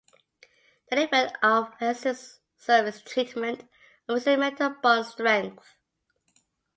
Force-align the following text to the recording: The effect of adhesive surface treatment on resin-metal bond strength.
The 0.89 1.03
effect 1.03 1.37
of 1.43 1.73
adhesive 1.79 2.39
surface 2.57 3.03
treatment 3.03 3.69
on 4.09 4.15
resin-metal 4.15 4.77
bond 4.81 5.05
strength. 5.05 5.77